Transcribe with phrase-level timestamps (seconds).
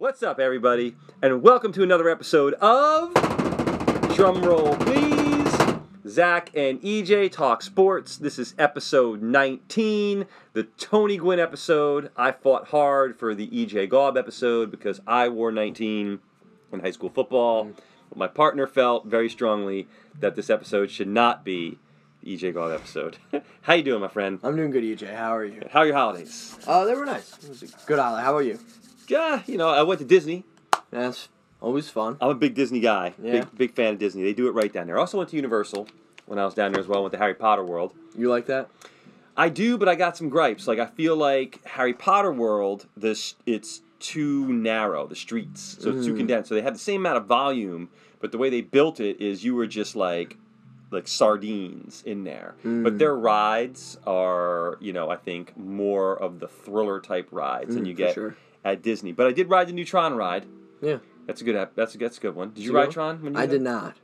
[0.00, 3.12] What's up, everybody, and welcome to another episode of
[4.14, 6.08] Drumroll Please.
[6.08, 8.16] Zach and EJ talk sports.
[8.16, 12.12] This is episode 19, the Tony Gwynn episode.
[12.16, 16.20] I fought hard for the EJ Gaub episode because I wore 19
[16.72, 17.72] in high school football.
[18.08, 19.88] But my partner felt very strongly
[20.20, 21.76] that this episode should not be
[22.22, 23.16] the EJ Gaub episode.
[23.62, 24.38] How you doing, my friend?
[24.44, 25.12] I'm doing good, EJ.
[25.12, 25.60] How are you?
[25.72, 26.56] How are your holidays?
[26.68, 27.36] Uh, they were nice.
[27.42, 28.22] It was a good holiday.
[28.22, 28.60] How about you?
[29.08, 30.44] Yeah, you know, I went to Disney.
[30.90, 31.28] That's
[31.60, 32.16] always fun.
[32.20, 33.14] I'm a big Disney guy.
[33.22, 33.32] Yeah.
[33.40, 34.22] Big big fan of Disney.
[34.22, 34.96] They do it right down there.
[34.96, 35.88] I also went to Universal
[36.26, 37.02] when I was down there as well.
[37.02, 37.92] Went to Harry Potter World.
[38.16, 38.68] You like that?
[39.36, 40.66] I do, but I got some gripes.
[40.66, 45.06] Like I feel like Harry Potter World, this it's too narrow.
[45.06, 46.18] The streets, so it's too Mm.
[46.18, 46.48] condensed.
[46.48, 47.88] So they have the same amount of volume,
[48.20, 50.36] but the way they built it is you were just like
[50.90, 52.54] like sardines in there.
[52.62, 52.98] But Mm.
[52.98, 57.88] their rides are, you know, I think more of the thriller type rides than Mm,
[57.88, 58.36] you for get sure.
[58.72, 59.12] At Disney.
[59.12, 60.46] But I did ride the new Tron ride.
[60.80, 60.98] Yeah.
[61.26, 61.56] That's a good.
[61.56, 62.50] app- That's a that's a good one.
[62.50, 62.92] Did you you ride go?
[62.92, 63.22] Tron?
[63.22, 63.96] When you I did not.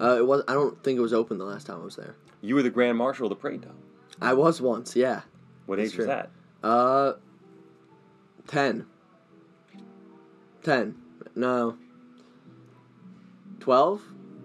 [0.00, 0.42] Uh, it was.
[0.48, 2.16] I don't think it was open the last time I was there.
[2.40, 3.74] You were the Grand Marshal of the parade, though.
[4.20, 4.96] I was once.
[4.96, 5.20] Yeah.
[5.66, 6.14] What That's age was true.
[6.14, 6.30] that?
[6.62, 7.12] Uh,
[8.46, 8.86] ten.
[10.62, 10.96] Ten.
[11.34, 11.76] No.
[13.60, 14.02] Twelve.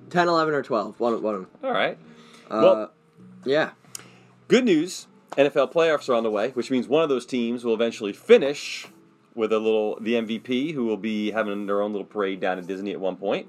[0.10, 1.00] 10, 11, or 12.
[1.00, 1.50] One, one of them.
[1.64, 1.98] All right.
[2.50, 2.92] Uh, Well-
[3.46, 3.70] yeah.
[4.50, 5.08] Good news.
[5.38, 8.88] NFL playoffs are on the way, which means one of those teams will eventually finish
[9.36, 12.68] with a little the MVP, who will be having their own little parade down at
[12.68, 13.48] Disney at one point.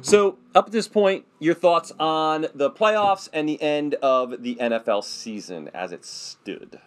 [0.00, 4.56] So, up at this point, your thoughts on the playoffs and the end of the
[4.56, 6.80] NFL season as it stood.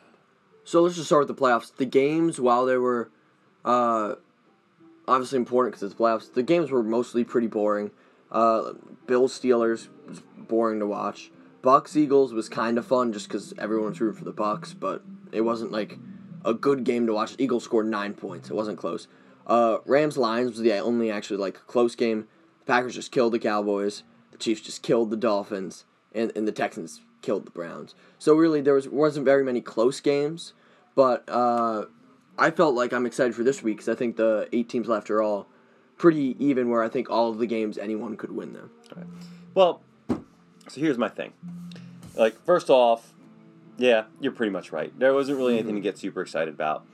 [0.67, 1.73] So let's just start with the playoffs.
[1.73, 3.09] The games, while they were
[3.63, 4.15] uh,
[5.08, 7.91] obviously important because it's playoffs, the games were mostly pretty boring.
[8.30, 8.73] Uh,
[9.05, 11.31] Bills Steelers was boring to watch.
[11.63, 15.03] Bucs Eagles was kind of fun just because everyone was rooting for the Bucs, but
[15.31, 15.97] it wasn't like
[16.45, 17.35] a good game to watch.
[17.38, 18.49] Eagles scored nine points.
[18.49, 19.07] It wasn't close.
[19.45, 22.27] Uh, Rams Lions was the only actually like close game.
[22.59, 24.03] The Packers just killed the Cowboys.
[24.31, 27.95] The Chiefs just killed the Dolphins, and, and the Texans killed the Browns.
[28.20, 30.53] So really, there was wasn't very many close games,
[30.95, 31.86] but uh,
[32.37, 35.09] I felt like I'm excited for this week because I think the eight teams left
[35.09, 35.47] are all
[35.97, 36.70] pretty even.
[36.70, 38.70] Where I think all of the games anyone could win them.
[39.53, 41.33] Well, so here's my thing.
[42.15, 43.14] Like, first off,
[43.77, 44.98] yeah, you're pretty much right.
[44.99, 46.86] There wasn't really anything to get super excited about.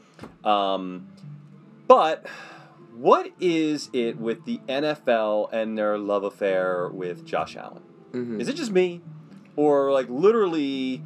[0.44, 1.08] Um,
[1.88, 2.26] but
[2.96, 7.84] what is it with the NFL and their love affair with Josh Allen?
[8.14, 8.40] Mhm.
[8.40, 9.02] Is it just me?
[9.56, 11.04] Or, like, literally,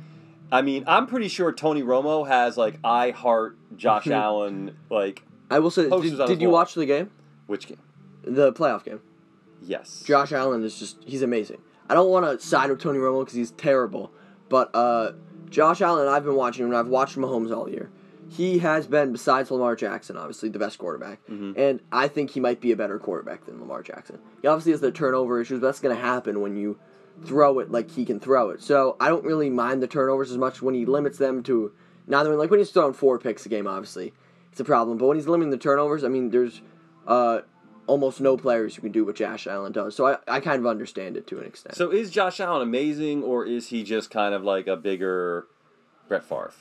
[0.51, 5.59] I mean, I'm pretty sure Tony Romo has, like, I heart Josh Allen, like, I
[5.59, 6.59] will say, Posters did, on did his you wall.
[6.59, 7.11] watch the game?
[7.47, 7.79] which game?
[8.23, 8.99] The playoff game.
[9.61, 10.03] Yes.
[10.05, 11.59] Josh Allen is just he's amazing.
[11.89, 14.11] I don't want to side with Tony Romo because he's terrible,
[14.49, 15.13] but uh,
[15.49, 17.89] Josh Allen, I've been watching him and I've watched Mahomes all year.
[18.29, 21.19] He has been, besides Lamar Jackson, obviously the best quarterback,
[21.55, 24.19] and I think he might be a better quarterback than Lamar Jackson.
[24.41, 26.77] He obviously has the turnover issues, but that's going to happen when you
[27.23, 28.61] throw it like he can throw it.
[28.61, 31.71] So I don't really mind the turnovers as much when he limits them to
[32.05, 32.35] neither.
[32.35, 34.13] Like when he's throwing four picks a game, obviously
[34.51, 34.97] it's a problem.
[34.97, 36.61] But when he's limiting the turnovers, I mean, there's
[37.07, 37.41] uh,
[37.87, 39.95] almost no players who can do what Josh Allen does.
[39.95, 41.75] So I, I kind of understand it to an extent.
[41.75, 45.47] So is Josh Allen amazing, or is he just kind of like a bigger
[46.07, 46.53] Brett Favre,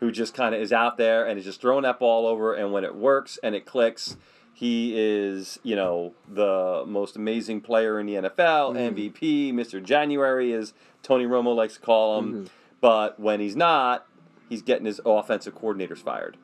[0.00, 2.72] who just kind of is out there and is just throwing that ball over, and
[2.72, 4.16] when it works and it clicks,
[4.54, 9.56] he is you know the most amazing player in the NFL, MVP, mm-hmm.
[9.56, 10.72] Mister January, as
[11.02, 12.32] Tony Romo likes to call him.
[12.32, 12.44] Mm-hmm.
[12.80, 14.06] But when he's not,
[14.48, 16.36] he's getting his offensive coordinators fired.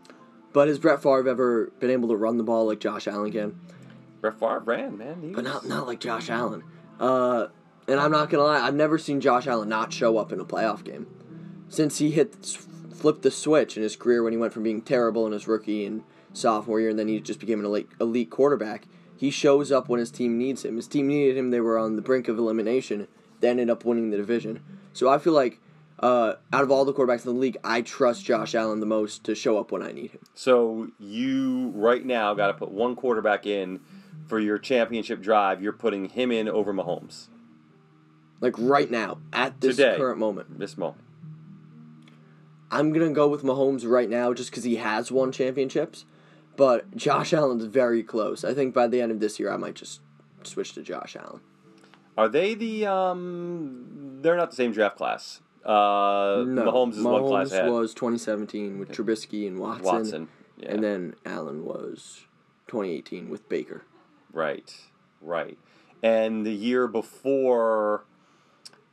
[0.53, 3.59] but has Brett Favre ever been able to run the ball like Josh Allen can?
[4.33, 5.23] Favre ran, man.
[5.23, 6.63] He But was- not not like Josh Allen.
[7.01, 7.47] Uh,
[7.89, 10.45] and I'm not gonna lie, I've never seen Josh Allen not show up in a
[10.45, 11.07] playoff game
[11.69, 12.35] since he hit
[12.95, 15.85] flipped the switch in his career when he went from being terrible in his rookie
[15.85, 16.03] and
[16.33, 18.87] sophomore year, and then he just became an elite elite quarterback.
[19.17, 20.77] He shows up when his team needs him.
[20.77, 23.09] His team needed him; they were on the brink of elimination.
[23.41, 24.61] They ended up winning the division.
[24.93, 25.61] So I feel like.
[26.01, 29.23] Uh, out of all the quarterbacks in the league, I trust Josh Allen the most
[29.25, 30.19] to show up when I need him.
[30.35, 33.79] So you right now got to put one quarterback in
[34.27, 35.63] for your championship drive.
[35.63, 37.29] You're putting him in over Mahomes
[38.41, 39.97] Like right now, at this Today.
[39.97, 40.59] current moment.
[40.59, 41.03] this moment.
[42.71, 46.05] I'm gonna go with Mahomes right now just because he has won championships,
[46.57, 48.45] but Josh Allen's very close.
[48.45, 50.01] I think by the end of this year, I might just
[50.43, 51.41] switch to Josh Allen.
[52.19, 54.19] Are they the um?
[54.23, 55.41] They're not the same draft class.
[55.65, 57.71] Uh, No, Mahomes is one class ahead.
[57.71, 60.29] was 2017 with Trubisky and Watson, Watson,
[60.59, 62.23] yeah, and then Allen was
[62.67, 63.83] 2018 with Baker.
[64.35, 64.75] Right,
[65.23, 65.57] right,
[66.03, 68.05] and the year before,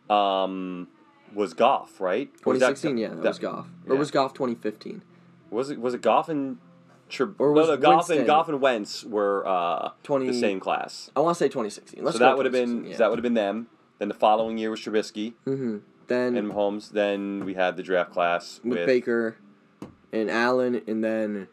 [0.09, 0.87] um,
[1.33, 2.29] was Goff, right?
[2.45, 3.67] Or was that- 2016, yeah, that, was Goff.
[3.87, 5.01] Or was Goff 2015?
[5.49, 6.57] Was it was it Goff and
[7.19, 11.11] Or no, was no, Goff and Goff and Wentz were uh, 20 the same class.
[11.15, 12.03] I want to say 2016.
[12.03, 13.67] Let's so that would have been 2016, so that would have been them.
[13.99, 15.77] Then the following year was Trubisky Mm-hmm.
[16.07, 16.91] Then and Mahomes.
[16.91, 19.37] Then we had the draft class with, with, Baker
[20.11, 21.47] and Allen, and then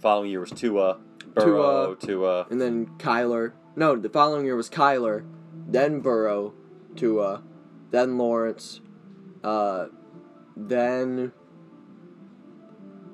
[0.00, 0.98] following year was Tua,
[1.34, 2.46] Burrow, Tua.
[2.50, 3.52] and then Kyler.
[3.76, 5.24] No, the following year was Kyler,
[5.66, 6.52] then Burrow,
[6.96, 7.42] Tua,
[7.90, 8.80] then Lawrence,
[9.42, 9.86] uh,
[10.56, 11.32] then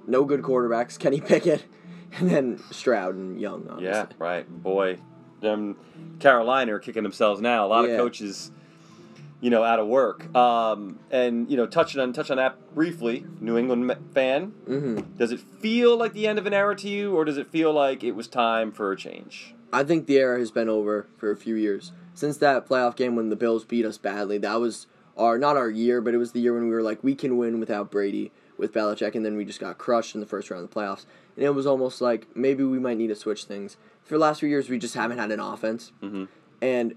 [0.06, 1.64] no good quarterbacks, Kenny Pickett,
[2.18, 3.68] and then Stroud and Young.
[3.70, 3.86] Obviously.
[3.86, 4.48] Yeah, right.
[4.48, 4.98] Boy,
[5.40, 5.76] them
[6.18, 7.66] Carolina are kicking themselves now.
[7.66, 7.92] A lot Yeah.
[7.94, 8.50] of coaches,
[9.40, 10.34] you know, out of work.
[10.36, 13.24] Um, and you know, touching on touch on that briefly.
[13.40, 14.52] New England fan.
[14.68, 15.16] Mm-hmm.
[15.16, 17.72] Does it feel like the end of an era to you, or does it feel
[17.72, 19.54] like it was time for a change?
[19.72, 23.14] I think the era has been over for a few years since that playoff game
[23.16, 24.38] when the Bills beat us badly.
[24.38, 24.86] That was
[25.16, 27.36] our not our year, but it was the year when we were like we can
[27.36, 30.64] win without Brady with Belichick, and then we just got crushed in the first round
[30.64, 31.04] of the playoffs.
[31.36, 33.76] And it was almost like maybe we might need to switch things.
[34.02, 36.24] For the last few years, we just haven't had an offense, Mm-hmm.
[36.62, 36.94] and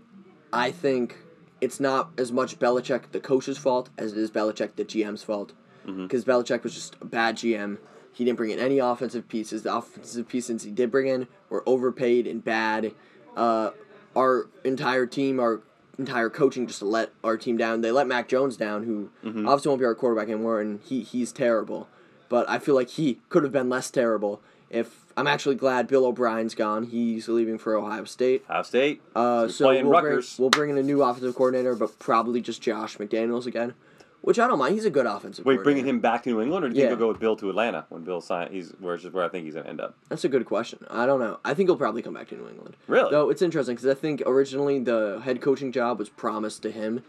[0.54, 1.18] I think
[1.62, 5.54] it's not as much Belichick the coach's fault as it is Belichick the GM's fault,
[5.88, 6.04] Mhm.
[6.08, 7.78] because Belichick was just a bad GM.
[8.12, 9.63] He didn't bring in any offensive pieces.
[9.63, 12.94] The offensive pieces he did bring in were overpaid and bad.
[13.38, 13.72] Uh,
[14.16, 15.62] our entire team, our
[15.98, 17.81] entire coaching, just let our team down.
[17.81, 19.48] They let Mac Jones down, who Mhm.
[19.48, 21.88] obviously won't be our quarterback anymore, and he he's terrible.
[22.28, 26.06] But I feel like he could have been less terrible if I'm actually glad Bill
[26.06, 26.83] O'Brien's gone.
[26.83, 28.44] He's leaving for Ohio State.
[28.50, 29.01] Ohio State.
[29.15, 32.97] Uh, so we'll bring, we'll bring in a new offensive coordinator, but probably just Josh
[32.97, 33.73] McDaniels again,
[34.21, 34.73] which I don't mind.
[34.75, 35.45] He's a good offensive.
[35.45, 36.88] Wait, bringing him back to New England, or do you Yeah.
[36.89, 38.50] think he'll go with Bill to Atlanta when Bill sign?
[38.51, 39.95] He's where's where I think he's gonna end up.
[40.07, 40.79] That's a good question.
[40.89, 41.39] I don't know.
[41.44, 42.77] I think he'll probably come back to New England.
[42.88, 43.12] Really?
[43.12, 47.03] Though it's interesting because I think originally the head coaching job was promised to him.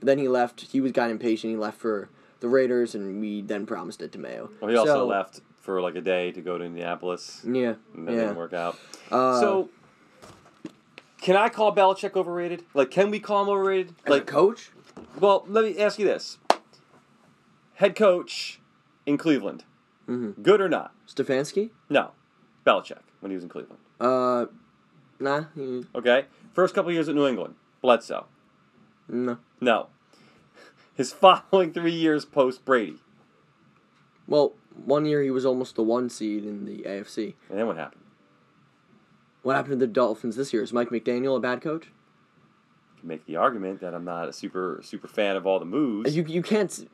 [0.00, 0.62] but Then he left.
[0.62, 1.50] He was got impatient.
[1.50, 2.08] He left for
[2.40, 4.50] the Raiders, and we then promised it to Mayo.
[4.60, 7.74] Well, he also So, left for like a day to go to Indianapolis, Yeah.
[7.94, 8.20] and that Yeah.
[8.20, 8.76] didn't work out.
[9.10, 9.70] Uh, so,
[11.20, 12.64] can I call Belichick overrated?
[12.74, 13.94] Like, can we call him overrated?
[14.06, 14.70] Like, coach,
[15.18, 16.38] well, let me ask you this:
[17.74, 18.60] head coach
[19.06, 19.64] in Cleveland,
[20.08, 20.42] Mhm.
[20.42, 20.92] good or not?
[21.06, 21.70] Stefanski.
[21.88, 22.10] No,
[22.66, 23.80] Belichick when he was in Cleveland.
[24.00, 24.46] Uh,
[25.20, 25.44] nah.
[25.54, 28.26] he- Okay, first couple years at New England, Bledsoe.
[29.08, 29.38] No.
[29.60, 29.88] No,
[30.94, 31.12] his
[31.52, 32.98] following three years post Brady,
[34.26, 34.54] Well,
[34.84, 37.34] one year he was almost the one seed in the AFC.
[37.50, 38.02] and then what happened?
[39.42, 40.62] What happened to the Dolphins this year?
[40.62, 41.86] Is Mike McDaniel a bad coach?
[41.86, 45.64] You can make the argument that I'm not a super super fan of all the
[45.64, 46.14] moves.
[46.16, 46.88] You you can't.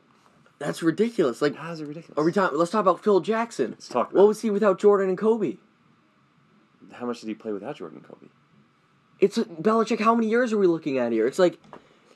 [0.58, 1.40] That's ridiculous.
[1.42, 2.19] Like How's it ridiculous?
[2.19, 2.58] are we talking?
[2.58, 3.72] Let's talk about Phil Jackson.
[3.72, 5.56] Let's talk about What was he without Jordan and Kobe?
[6.92, 8.26] how much did he play without Jordan and Kobe?
[9.20, 10.00] It's Belichick.
[10.00, 11.26] How many years are we looking at here?
[11.26, 11.58] It's like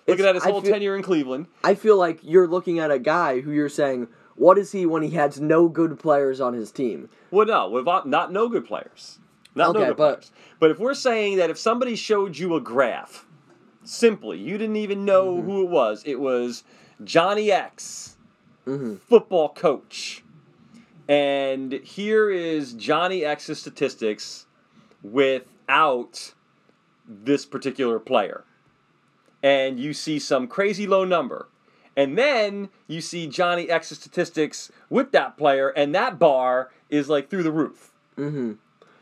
[0.09, 1.47] Looking it's- at his whole feel- tenure in Cleveland.
[1.62, 5.02] I feel like you're looking at a guy who you're saying, what is he when
[5.02, 7.08] he has no good players on his team?
[7.31, 9.19] Well, no, with not no good players.
[9.55, 10.32] Not no good but- players.
[10.58, 13.26] But if we're saying that if somebody showed you a graph,
[13.84, 15.46] simply, you didn't even know Mm-hmm.
[15.50, 16.64] who it was, it was
[17.05, 18.17] Johnny X,
[18.67, 18.99] Mhm.
[19.00, 20.23] football coach.
[21.08, 24.46] And here is Johnny X's statistics
[25.02, 26.32] without
[27.08, 28.44] this particular player.
[29.43, 31.49] And you see some crazy low number.
[31.97, 37.29] And then you see Johnny X's statistics with that player, and that bar is like
[37.29, 37.93] through the roof.
[38.17, 38.53] Mm-hmm.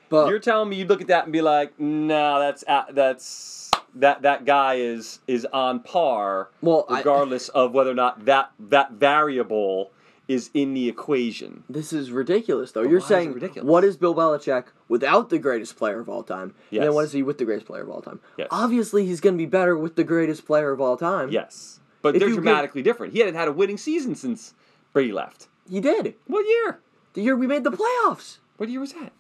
[0.09, 4.23] But You're telling me you look at that and be like, no, that's that's that
[4.23, 8.93] that guy is is on par, well, I, regardless of whether or not that that
[8.93, 9.93] variable
[10.27, 11.65] is in the equation.
[11.69, 12.83] this is ridiculous, though.
[12.85, 16.43] But you're is saying, what is Bill Belichick without the greatest player of all time?
[16.43, 16.85] And Yes.
[16.85, 18.21] then what is he with the greatest player of all time?
[18.37, 18.47] Yes.
[18.53, 21.31] Obviously, he's going to be better with the greatest player of all time.
[21.33, 23.13] Yes, but If they're you give- dramatically different.
[23.13, 24.55] He hadn't had a winning season since
[24.93, 25.49] Brady left.
[25.69, 26.15] He did.
[26.27, 26.81] What year?
[27.15, 28.39] The year we made the playoffs.
[28.57, 29.13] What year was that?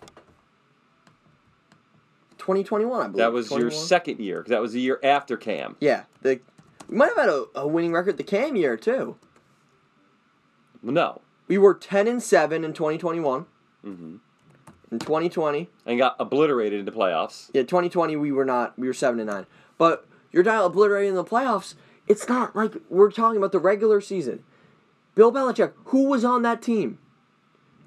[2.38, 3.16] 2021, I believe.
[3.18, 3.84] That was your 21?
[3.84, 4.42] second year.
[4.42, 5.76] 'cause that was the year after Cam.
[5.80, 6.04] Yeah.
[6.22, 6.40] The,
[6.88, 9.16] we might have had a, a winning record the Cam year, too.
[10.82, 11.20] No.
[11.48, 13.46] We were 10 and 7 in 2021.
[13.82, 14.16] hmm
[14.90, 17.50] In 2020, And got obliterated in the playoffs.
[17.52, 18.78] yeah, 2020 we were not.
[18.78, 19.46] We were 7 and 9.
[19.76, 21.74] But you're not obliterated in the playoffs.
[22.10, 24.42] It's not like we're talking about the regular season.
[25.14, 26.98] Bill Belichick, who was on that team?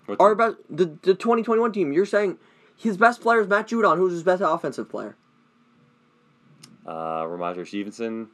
[0.06, 1.92] What Our best, the, the 2021 team.
[1.92, 2.38] You're saying
[2.74, 5.18] his best player is Matt Judon, who's his best offensive player.
[6.86, 8.30] uh, Rhamondre Stevenson.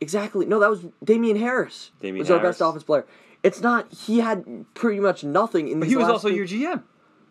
[0.00, 0.46] Exactly.
[0.46, 1.90] No, that was Damien Harris.
[2.00, 3.04] Damien was our best offense player.
[3.42, 3.92] It's not.
[3.92, 5.80] He had pretty much nothing in.
[5.80, 6.84] But he was also two- your GM.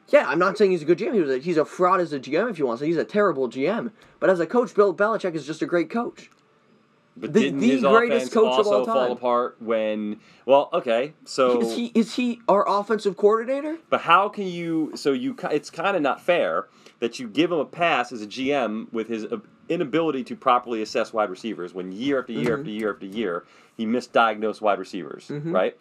[0.09, 1.13] Yeah, I'm not saying he's a good GM.
[1.13, 2.79] He was a, he's a fraud as a GM if you want.
[2.79, 3.91] So he's a terrible GM.
[4.19, 6.29] But as a coach, Bill Belichick is just a great coach.
[7.19, 10.19] But The- didn't the his greatest offense coach of also all fall apart when?
[10.45, 13.77] Well, okay, so Is he is he our offensive coordinator?
[13.89, 14.91] but how can you?
[14.95, 16.67] So you, it's kind of not fair
[16.99, 19.25] that you give him a pass as a GM with his
[19.67, 22.59] inability to properly assess wide receivers when year after year Mhm.
[22.61, 23.45] after year after year
[23.77, 25.53] he misdiagnosed wide receivers, Mhm.
[25.53, 25.77] right?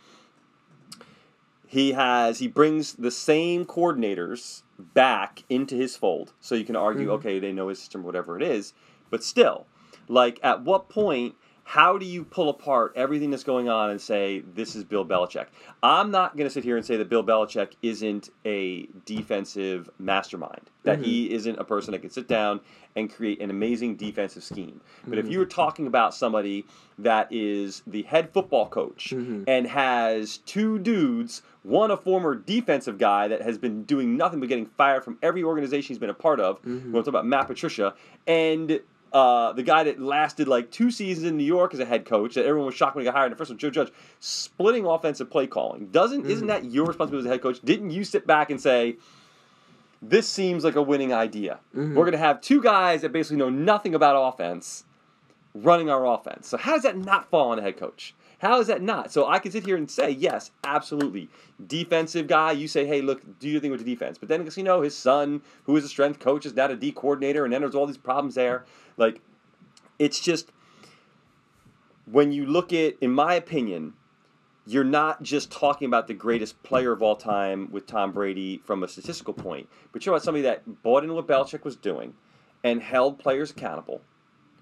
[1.66, 7.09] He has he brings the same coordinators back into his fold, so you can argue,
[7.09, 7.12] Mhm.
[7.14, 8.73] okay, they know his system, whatever it is,
[9.11, 9.66] but still,
[10.08, 11.34] like at what point?
[11.64, 15.48] How do you pull apart everything that's going on and say this is Bill Belichick?
[15.82, 20.70] I'm not going to sit here and say that Bill Belichick isn't a defensive mastermind,
[20.84, 22.60] that he isn't a person that can sit down
[22.96, 24.80] and create an amazing defensive scheme.
[25.06, 26.64] But if you were talking about somebody
[27.00, 29.44] that is the head football coach Mhm.
[29.46, 34.48] and has two dudes, one a former defensive guy that has been doing nothing but
[34.48, 36.86] getting fired from every organization he's been a part of, Mhm.
[36.92, 37.92] we're talking about Matt Patricia,
[38.26, 38.80] and
[39.12, 42.34] uh, the guy that lasted like two seasons in New York as a head coach
[42.34, 43.26] that everyone was shocked when he got hired.
[43.26, 45.86] And the first one, Joe Judge, splitting offensive play calling.
[45.88, 46.48] Doesn't isn't Mhm.
[46.48, 47.60] that your responsibility as a head coach?
[47.62, 48.96] Didn't you sit back and say,
[50.02, 51.58] "This seems like a winning idea.
[51.74, 51.94] Mhm.
[51.94, 54.84] We're going to have two guys that basically know nothing about offense
[55.54, 58.14] running our offense." So how does that not fall on a head coach?
[58.40, 59.10] How is that not?
[59.10, 61.28] So I can sit here and say, yes, absolutely.
[61.66, 64.16] Defensive guy, you say, hey, look, do your thing with the defense.
[64.16, 66.92] But then, you know, his son, who is a strength coach, is now a D
[66.92, 68.64] coordinator, and then there's all these problems there.
[68.99, 69.23] Like,
[69.99, 70.50] it's just
[72.05, 73.95] when you look at, in my opinion,
[74.67, 78.83] you're not just talking about the greatest player of all time with Tom Brady from
[78.83, 82.12] a statistical point, but you're about somebody that bought into what Belichick was doing
[82.62, 84.02] and held players accountable,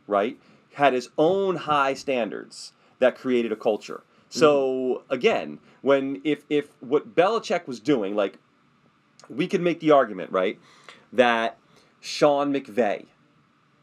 [0.07, 0.39] right?
[0.75, 4.05] Had his own high standards that created a culture.
[4.05, 4.39] Mm-hmm.
[4.39, 8.39] So again, when if if what Belichick was doing, like
[9.29, 10.61] we could make the argument, right,
[11.13, 11.59] that
[12.01, 13.07] Sean McVay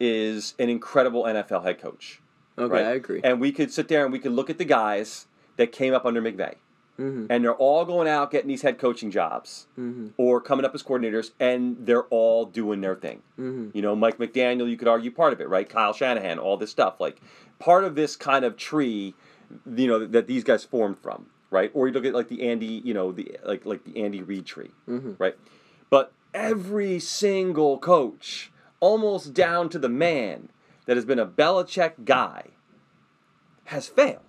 [0.03, 2.19] is an incredible NFL head coach.
[2.57, 2.85] Okay, right?
[2.85, 3.21] I agree.
[3.23, 6.05] And we could sit there and we could look at the guys that came up
[6.05, 6.55] under McVay.
[6.99, 7.25] Mhm.
[7.29, 10.11] And they're all going out getting these head coaching jobs Mhm.
[10.17, 13.21] or coming up as coordinators, and they're all doing their thing.
[13.39, 13.71] Mhm.
[13.73, 15.67] You know, Mike McDaniel, you could argue part of it, right?
[15.67, 16.99] Kyle Shanahan, all this stuff.
[16.99, 17.19] Like
[17.59, 19.15] part of this kind of tree,
[19.75, 21.71] you know, that these guys formed from, right?
[21.73, 24.45] Or you look at like the Andy, you know, the like like the Andy Reid
[24.45, 25.15] tree, Mhm.
[25.17, 25.35] right?
[25.89, 28.51] But every single coach,
[28.83, 30.49] almost down to the man,
[30.87, 32.47] that has been a Belichick guy,
[33.65, 34.19] has failed.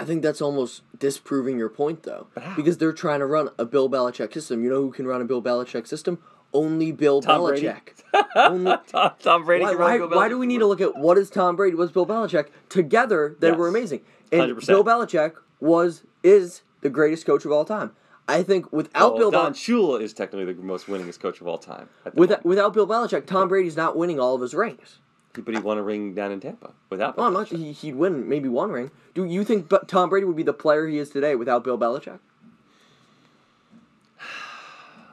[0.00, 3.90] I think that's almost disproving your point, though, because they're trying to run a Bill
[3.90, 4.64] Belichick system.
[4.64, 6.18] You know who can run a Bill Belichick system?
[6.54, 7.42] Only Bill Tom?
[7.42, 8.02] Belichick.
[8.34, 9.64] Only- Tom, Tom Brady.
[9.64, 11.76] why, can run why, why do we need to look at what is Tom Brady,
[11.76, 12.46] what's Bill Belichick?
[12.70, 14.00] Together, they were amazing.
[14.32, 14.66] And 100%.
[14.66, 17.90] Bill Belichick was is the greatest coach of all time.
[18.28, 21.58] I think without Well, Bill Don Shula is technically the most winningest coach of all
[21.58, 21.88] time.
[22.14, 24.98] without, without Bill Belichick, Tom Brady's not winning all of his rings.
[25.34, 27.16] but he won a ring down in Tampa without.
[27.16, 27.58] Well, I'm not, Belichick.
[27.58, 28.90] he, he'd win maybe one ring.
[29.14, 32.20] Do you think Tom Brady would be the player he is today without Bill Belichick?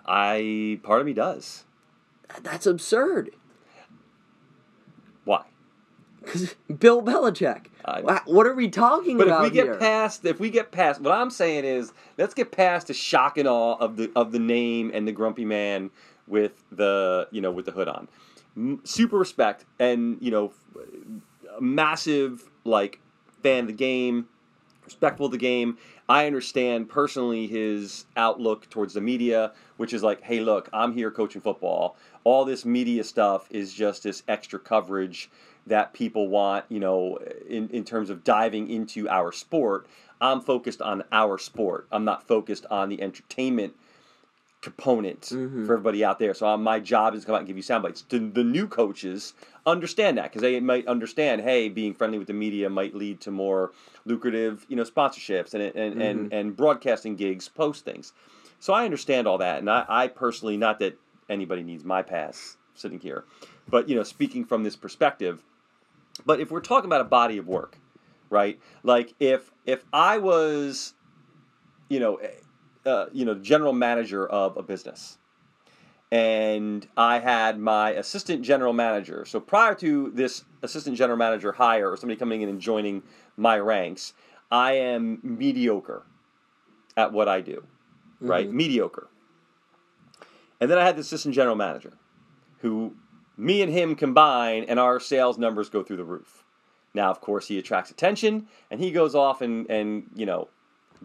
[0.05, 1.65] I part of me does.
[2.41, 3.31] That's absurd.
[5.23, 5.45] Why?
[6.23, 7.67] Because Bill Belichick.
[8.03, 9.75] Wha- what are we talking But if about we get here?
[9.75, 13.47] past, if we get past, what I'm saying is, let's get past the shock and
[13.47, 15.89] awe of the of the name and the grumpy man
[16.27, 18.07] with the you know with the hood on.
[18.83, 20.51] Super respect and you know,
[21.59, 22.99] massive like
[23.41, 24.27] fan of the game,
[24.85, 25.77] respectful of the game.
[26.07, 31.11] I understand personally his outlook towards the media, which is like, hey, look, I'm here
[31.11, 31.95] coaching football.
[32.23, 35.29] All this media stuff is just this extra coverage
[35.69, 39.87] that people want, you know, in, in terms of diving into our sport.
[40.21, 41.87] I'm focused on our sport.
[41.91, 43.73] I'm not focused on the entertainment
[44.61, 45.65] component Mhm.
[45.65, 46.33] for everybody out there.
[46.33, 48.01] So uh, my job is to come out and give you sound bites.
[48.01, 49.33] The, the new coaches
[49.65, 53.31] understand that because they might understand, hey, being friendly with the media might lead to
[53.31, 53.71] more
[54.05, 58.11] lucrative, you know, sponsorships and and, and, and broadcasting gigs, post things.
[58.59, 60.97] So I understand all that, and I, I personally, not that
[61.29, 63.23] anybody needs my pass sitting here,
[63.69, 65.41] but you know, speaking from this perspective,
[66.25, 67.77] but if we're talking about a body of work,
[68.29, 68.59] right?
[68.83, 70.93] Like if if I was,
[71.89, 72.19] you know,
[72.85, 75.17] uh, you know, general manager of a business,
[76.11, 79.25] and I had my assistant general manager.
[79.25, 83.03] So prior to this assistant general manager hire or somebody coming in and joining
[83.37, 84.13] my ranks,
[84.51, 86.03] I am mediocre
[86.97, 87.63] at what I do,
[88.19, 88.51] right?
[88.51, 89.07] Mediocre.
[90.59, 91.93] And then I had the assistant general manager,
[92.59, 92.95] who
[93.39, 96.43] me and him combine, and our sales numbers go through the roof.
[96.93, 100.49] Now, of course, he attracts attention, and he goes off and, and you know,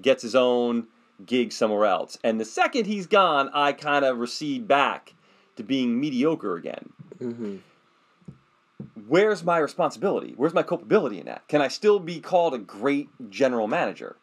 [0.00, 0.88] gets his own
[1.25, 2.19] gig somewhere else.
[2.25, 5.14] And the second he's gone, I kind of recede back
[5.57, 6.91] to being mediocre again.
[7.21, 7.61] Mhm.
[9.07, 10.35] where's my responsibility?
[10.37, 11.47] Where's my culpability in that?
[11.49, 14.17] Can I still be called a great general manager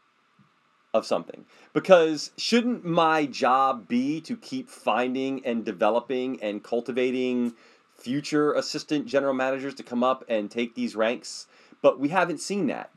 [0.94, 1.46] of something?
[1.74, 7.54] Because shouldn't my job be to keep finding and developing and cultivating
[8.02, 11.48] future assistant general managers to come up and take these ranks?
[11.82, 12.92] But we haven't seen that.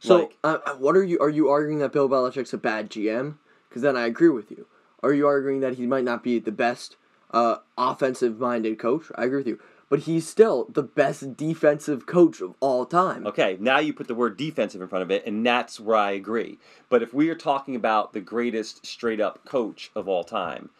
[0.00, 1.18] So, Like- uh, uh, what are you?
[1.18, 3.38] Are you arguing that Bill Belichick's a bad GM?
[3.68, 4.66] Because then I agree with you.
[5.02, 6.96] Are you arguing that he might not be the best
[7.30, 9.06] uh, offensive-minded coach?
[9.14, 9.60] I agree with you,
[9.90, 13.26] but he's still the best defensive coach of all time.
[13.26, 16.12] Okay, now you put the word defensive in front of it, and that's where I
[16.12, 16.58] agree.
[16.88, 20.70] But if we are talking about the greatest straight up coach of all time,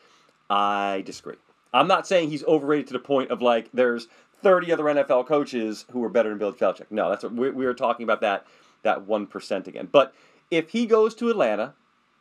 [0.49, 1.37] I disagree.
[1.73, 4.09] I'm not saying he's overrated to the point of like there's
[4.43, 6.87] 30 other NFL coaches who are better than Bill Belichick.
[6.91, 8.47] No, that's what we, we talking about that
[8.83, 9.89] that one percent again.
[9.91, 10.15] But
[10.51, 11.75] if he goes to Atlanta,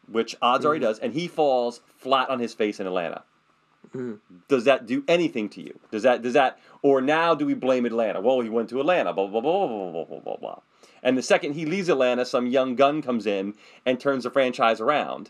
[0.08, 0.70] which odds mm.
[0.70, 0.88] are he mm-hmm.
[0.88, 3.24] does, and he falls flat on his face in Atlanta,
[3.94, 4.20] mm.
[4.48, 5.80] does that do anything to you?
[5.92, 8.22] Does that does that or now do we blame Atlanta?
[8.22, 9.14] Well, he went to Atlanta.
[9.14, 10.60] Blah blah blah blah blah blah blah blah.
[11.04, 13.54] And the second he leaves Atlanta, some young gun comes in
[13.86, 15.30] and turns the franchise around.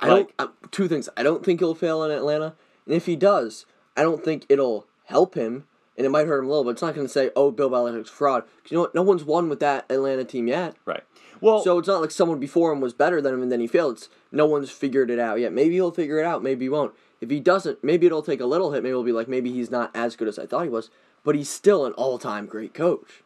[0.00, 0.50] I like, don't.
[0.50, 1.08] Uh, two things.
[1.16, 2.54] I don't think he'll fail in Atlanta,
[2.88, 3.64] and if he does,
[3.96, 5.66] I don't think it'll help him,
[5.96, 6.64] and it might hurt him a little.
[6.64, 8.94] But it's not going to say, "Oh, Bill Belichick's fraud." 'Cause you know what?
[8.94, 10.74] No one's won with that Atlanta team yet.
[10.84, 11.04] Right.
[11.40, 13.68] Well, So it's not like someone before him was better than him and then he
[13.68, 13.98] failed.
[13.98, 15.52] It's, no one's figured it out yet.
[15.52, 16.42] Maybe he'll figure it out.
[16.42, 16.94] Maybe he won't.
[17.20, 18.82] If he doesn't, maybe it'll take a little hit.
[18.82, 20.90] Maybe it'll be like maybe he's not as good as I thought he was,
[21.22, 23.22] but he's still an all-time great coach.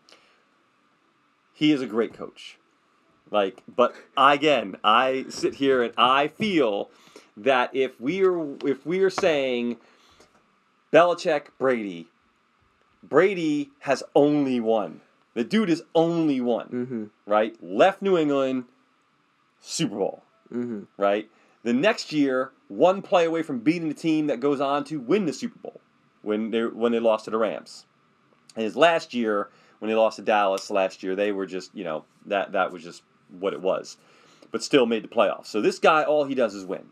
[1.54, 2.58] he is a great coach.
[3.30, 6.90] Like, but again, I sit here and I feel
[7.36, 9.76] that if we are if we are saying
[10.92, 12.08] Belichick Brady,
[13.02, 15.00] Brady has only one.
[15.34, 17.30] The dude is only one, Mm-hmm.
[17.30, 17.56] right?
[17.62, 18.64] Left New England,
[19.60, 20.22] Super Bowl,
[20.52, 20.82] Mm-hmm.
[20.98, 21.30] right?
[21.64, 25.24] The next year, one play away from beating the team that goes on to win
[25.26, 25.80] the Super Bowl
[26.22, 27.86] when they when they lost to the Rams.
[28.56, 29.48] And his last year,
[29.78, 32.82] when they lost to Dallas last year, they were just you know that that was
[32.82, 33.02] just
[33.40, 33.96] what it was,
[34.50, 35.46] but still made the playoffs.
[35.46, 36.84] So this guy, all he does is win,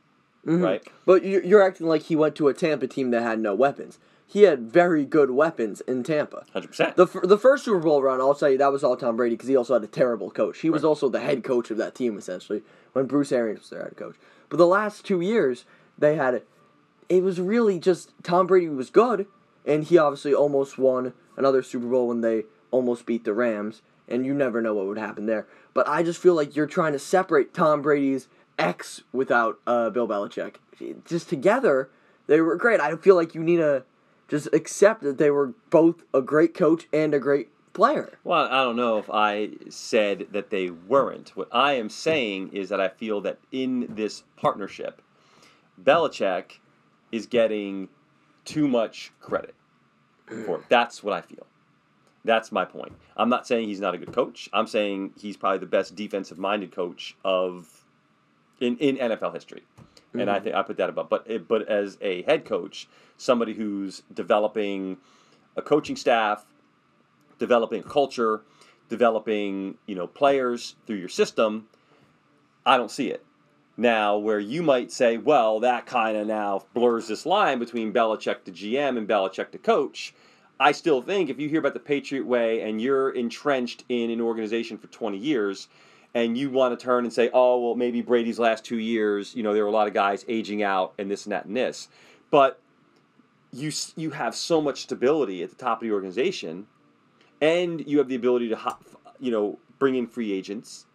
[0.47, 0.63] Mhm.
[0.63, 0.83] right?
[1.07, 3.99] But you- you're acting like he went to a Tampa team that had no weapons.
[4.27, 6.45] He had very good weapons in Tampa.
[6.53, 6.97] Hundred percent.
[6.97, 9.35] The, fir- the first Super Bowl run, I'll tell you, that was all Tom Brady
[9.35, 10.61] because he also had a terrible coach.
[10.61, 13.83] He was also the head coach of that team, essentially, when Bruce Arians was their
[13.83, 14.15] head coach.
[14.49, 15.65] But the last two years,
[15.99, 16.35] they had.
[16.35, 16.47] it.
[17.09, 19.27] It was really just Tom Brady was good,
[19.67, 24.25] and he obviously almost won another Super Bowl when they almost beat the Rams, and
[24.25, 25.49] you never know what would happen there.
[25.75, 28.29] But I just feel like you're trying to separate Tom Brady's
[28.61, 30.57] ex without uh, Bill Belichick.
[31.05, 31.91] Just together,
[32.27, 32.81] they were great.
[32.81, 33.85] I feel like you need to
[34.29, 38.19] just accept that they were both a great coach and a great player.
[38.25, 41.31] Well, I don't know if I said that they weren't.
[41.37, 45.03] What I am saying is that I feel that in this partnership,
[45.83, 46.59] Belichick
[47.13, 47.89] is getting
[48.45, 49.55] too much credit
[50.47, 50.65] for it.
[50.69, 51.47] That's what I feel.
[52.25, 52.93] That's my point.
[53.17, 54.49] I'm not saying he's not a good coach.
[54.53, 57.80] I'm saying he's probably the best defensive minded coach of
[58.61, 59.63] in, in NFL history.
[60.13, 60.45] And I mm-hmm.
[60.45, 61.09] think I put that above.
[61.09, 64.97] But it, but as a head coach, somebody who's developing
[65.57, 66.45] a coaching staff,
[67.39, 68.43] developing a culture,
[68.89, 71.69] developing you know players through your system,
[72.67, 73.25] I don't see it.
[73.77, 78.45] Now, where you might say, well, that kind of now blurs this line between Belichick
[78.45, 80.13] the GM and Belichick the coach.
[80.59, 84.21] I still think if you hear about the Patriot Way and you're entrenched in an
[84.21, 85.69] organization for 20 years,
[86.15, 89.43] and you want to turn and say, oh, well, maybe Brady's last two years, you
[89.43, 91.89] know, there were a lot of guys aging out and this and that and this.
[92.31, 92.61] But
[93.53, 96.67] you, you have so much stability at the top of the organization,
[97.41, 98.77] and you have the ability to,
[99.21, 100.87] you know, bring in free agents.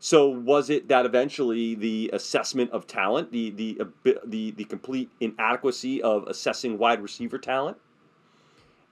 [0.00, 3.80] So was it that eventually the assessment of talent, the the
[4.24, 7.78] the the complete inadequacy of assessing wide receiver talent,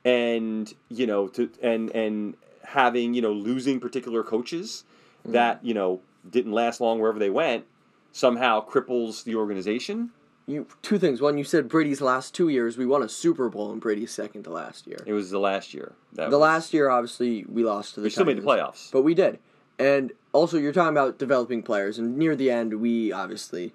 [0.05, 2.35] and you know to and and
[2.65, 4.83] having you know losing particular coaches
[5.27, 5.33] Mm-hmm.
[5.33, 7.65] that you know didn't last long wherever they went
[8.12, 10.11] somehow cripples the organization.
[10.47, 11.21] You two things.
[11.21, 14.45] One, you said Brady's last two years we won a Super Bowl and Brady's second
[14.45, 15.03] to last year.
[15.05, 15.93] It was the last year.
[16.12, 18.05] That The was- last year, obviously, we lost to the.
[18.05, 18.91] we still made the playoffs.
[18.93, 19.39] but we did.
[19.79, 23.75] And also, you're talking about developing players, and near the end, we obviously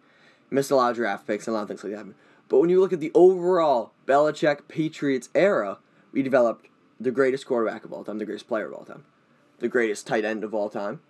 [0.49, 2.05] missed a lot of draft picks and a lot of things like that.
[2.49, 5.77] But when you look at the overall Belichick Patriots era,
[6.11, 6.67] we developed
[6.99, 9.03] the greatest quarterback of all time, the greatest player of all time,
[9.59, 11.01] the greatest tight end of all time,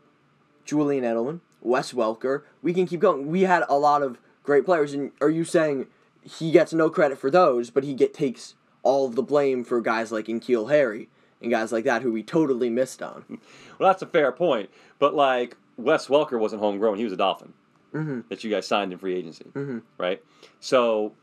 [0.66, 2.44] Julian Edelman, Wes Welker.
[2.62, 3.28] We can keep going.
[3.28, 5.88] We had a lot of great players, and are you saying
[6.24, 9.80] he gets no credit for those, but he get takes all of the blame for
[9.82, 11.10] guys like N'Keal Harry
[11.42, 13.26] and guys like that who we totally missed on?
[13.80, 14.70] Well, that's a fair point.
[15.00, 17.54] But like Wes Welker wasn't homegrown; he was a Dolphin
[17.96, 18.28] Mhm.
[18.30, 19.82] that you guys signed in free agency, Mhm.
[19.98, 20.22] right?
[20.60, 21.14] So,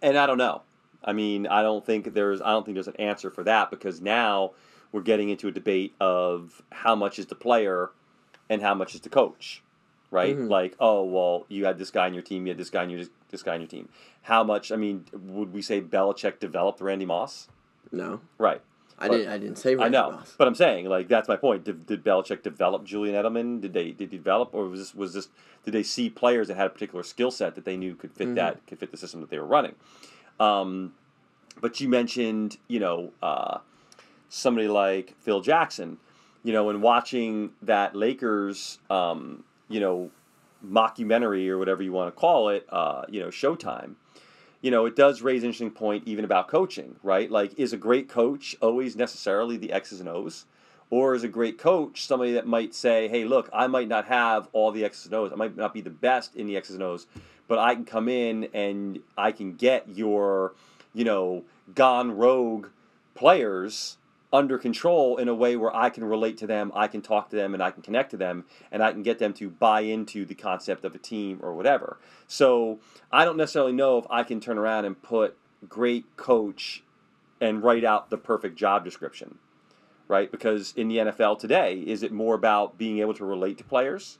[0.00, 0.62] and I don't know.
[1.04, 4.00] I mean, I don't think there's I don't think there's an answer for that because
[4.00, 4.52] now
[4.96, 7.90] we're getting into a debate of how much is the player
[8.48, 9.62] and how much is the coach,
[10.10, 10.34] right?
[10.34, 10.48] Mhm.
[10.48, 12.88] Like, oh well, you had this guy on your team, you had this guy on
[12.88, 13.90] your this guy on your team.
[14.22, 14.72] How much?
[14.72, 17.48] I mean, would we say Belichick developed Randy Moss?
[17.92, 18.62] No, Right.
[18.98, 19.32] I But- didn't.
[19.32, 19.72] I didn't say.
[19.72, 20.34] I Randy know, Moss.
[20.38, 21.64] but I'm saying like that's my point.
[21.64, 23.60] Did, did Belichick develop Julian Edelman?
[23.60, 25.28] Did they did he develop, or was this was this
[25.66, 28.28] did they see players that had a particular skill set that they knew could fit
[28.28, 28.34] Mhm.
[28.36, 29.74] that could fit the system that they were running?
[30.40, 30.94] Um,
[31.60, 33.58] but you mentioned you know uh,
[34.28, 35.98] somebody like Phil Jackson,
[36.42, 40.10] you know, and watching that Lakers um, you know
[40.64, 43.94] mockumentary or whatever you want to call it, uh, you know, Showtime
[44.66, 47.30] you know, it does raise an interesting point even about coaching, right?
[47.30, 50.46] Like, is a great coach always necessarily the X's and O's?
[50.90, 54.48] Or is a great coach somebody that might say, hey, look, I might not have
[54.52, 55.32] all the X's and O's.
[55.32, 57.06] I might not be the best in the X's and O's,
[57.48, 60.54] but I can come in and I can get your,
[60.94, 62.66] you know, gone rogue
[63.14, 63.98] players
[64.32, 67.36] under control in a way where I can relate to them, I can talk to
[67.36, 70.24] them, and I can connect to them, and I can get them to buy into
[70.24, 71.98] the concept of a team or whatever.
[72.26, 72.80] So
[73.12, 75.36] I don't necessarily know if I can turn around and put
[75.68, 76.82] great coach
[77.40, 79.38] and write out the perfect job description,
[80.08, 80.30] right?
[80.30, 84.18] Because in the NFL today, is it more about being able to relate to players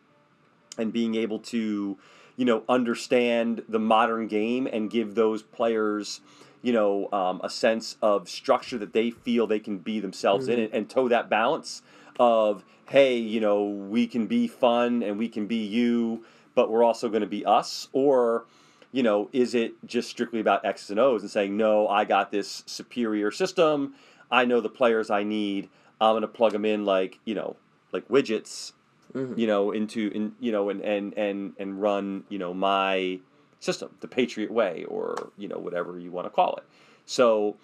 [0.79, 1.99] and being able to,
[2.37, 6.21] you know, understand the modern game and give those players,
[6.62, 10.59] you know, um, a sense of structure that they feel they can be themselves in
[10.61, 11.83] and, and toe that balance
[12.19, 16.83] of, hey, you know, we can be fun and we can be you, but we're
[16.83, 17.88] also going to be us?
[17.92, 18.47] Or,
[18.92, 22.31] you know, is it just strictly about X's and O's and saying, no, I got
[22.31, 23.95] this superior system.
[24.31, 25.69] I know the players I need.
[26.01, 27.57] I'm going to plug them in like, you know,
[27.92, 28.73] like widgets,
[29.14, 29.38] Mhm.
[29.38, 33.21] you know, into, in, you know, and, and, and, and run, you know, my
[33.67, 36.65] system, the Patriot way, or, you know, whatever you want to call it.
[37.05, 37.57] So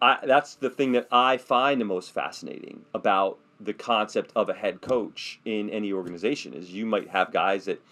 [0.00, 4.54] I, that's the thing that I find the most fascinating about the concept of a
[4.54, 7.82] head coach in any organization is you might have guys that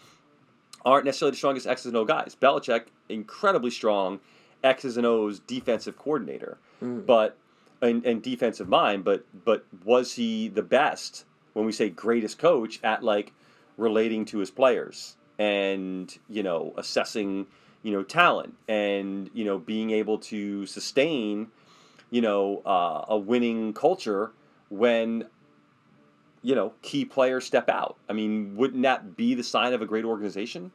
[0.85, 2.37] aren't necessarily the strongest X's and O guys.
[2.41, 4.21] Belichick, incredibly strong
[4.63, 7.05] X's and O's defensive coordinator, Mhm.
[7.07, 7.37] but
[7.83, 9.05] and, and defensive mind.
[9.05, 13.33] But but was he the best when we say greatest coach at like
[13.77, 17.47] relating to his players and you know assessing
[17.83, 21.49] you know talent and you know being able to sustain
[22.11, 24.33] you know uh, a winning culture
[24.69, 25.25] when
[26.43, 27.97] you know key players step out.
[28.09, 30.73] I mean wouldn't that be the sign of a great organization?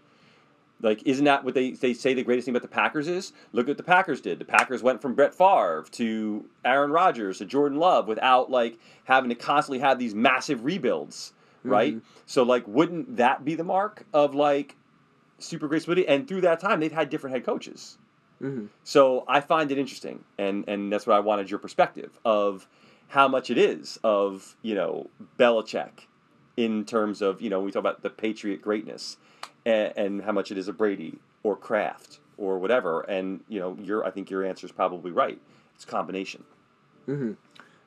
[0.81, 3.33] Like isn't that what they, they say the greatest thing about the packers is?
[3.53, 4.39] Look at what the packers did.
[4.39, 9.29] The packers went from brett Favre to aaron rodgers to jordan love without like having
[9.29, 11.95] to constantly have these massive rebuilds right
[12.25, 14.75] so like wouldn't that be the mark of like
[15.39, 17.97] super great stability and through that time they've had different head coaches
[18.41, 18.69] Mhm.
[18.83, 22.67] so I find it interesting, and and that's what I wanted your perspective of
[23.09, 26.07] how much it is of you know Belichick
[26.57, 29.17] in terms of you know when we talk about the Patriot greatness,
[29.63, 33.77] and, and how much it is of Brady or Kraft or whatever, and you know
[33.79, 35.39] your I think your answer is probably right.
[35.75, 36.43] It's a combination.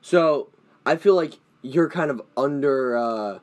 [0.01, 0.49] So
[0.85, 3.39] I feel like you're kind of under uh,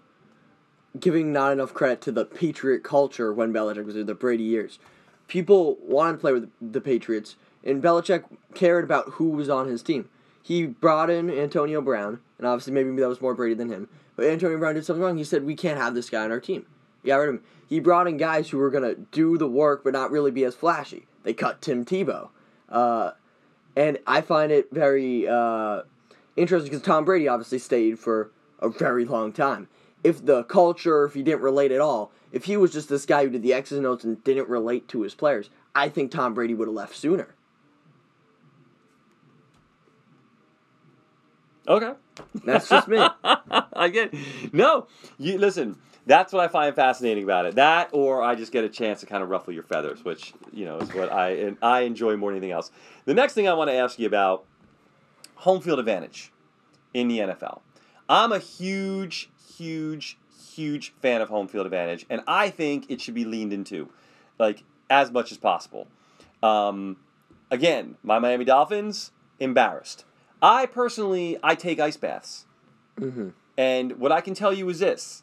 [0.99, 4.79] giving not enough credit to the Patriot culture when Belichick was in the Brady years.
[5.29, 8.25] People wanted to play with the Patriots, and Belichick
[8.55, 10.09] cared about who was on his team.
[10.43, 13.89] He brought in Antonio Brown, and obviously maybe that was more Brady than him.
[14.17, 15.17] But Antonio Brown did something wrong.
[15.17, 16.67] He said, "We can't have this guy on our team."
[17.03, 17.43] He got rid of him.
[17.67, 20.55] He brought in guys who were gonna do the work but not really be as
[20.55, 21.07] flashy.
[21.23, 22.29] They cut Tim Tebow,
[22.69, 23.13] uh,
[23.77, 25.27] and I find it very.
[25.29, 25.83] Uh,
[26.37, 29.69] interesting because Tom Brady obviously stayed for a very long time.
[30.05, 33.25] If the culture, if he didn't relate at all, if he was just this guy
[33.25, 36.35] who did the X's and O's and didn't relate to his players, I think Tom
[36.35, 37.35] Brady would have left sooner.
[41.69, 41.93] Okay.
[42.45, 42.99] That's just me.
[43.25, 44.13] I get
[44.53, 44.87] no.
[45.19, 45.79] You listen.
[46.05, 47.55] That's what I find fascinating about it.
[47.55, 50.65] That, or I just get a chance to kind of ruffle your feathers, which you
[50.65, 52.73] know is what I and I enjoy more than anything else.
[53.05, 54.45] The next thing I want to ask you about
[55.37, 56.33] home field advantage
[56.93, 57.61] in the NFL.
[58.09, 59.31] I'm a huge,
[59.63, 60.19] huge,
[60.55, 63.89] huge fan of home field advantage, and I think it should be leaned into,
[64.39, 65.87] like as much as possible.
[66.43, 66.97] Um,
[67.51, 70.05] again, my Miami Dolphins embarrassed.
[70.41, 72.47] I personally, I take ice baths.
[72.99, 75.23] hmm And what I can tell you is this